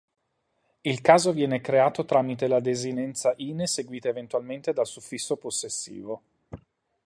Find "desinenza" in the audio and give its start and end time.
2.59-3.35